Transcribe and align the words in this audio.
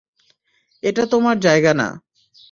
এটা 0.83 1.03
তোমার 1.05 1.35
জায়গা 1.39 1.71
না। 1.73 1.87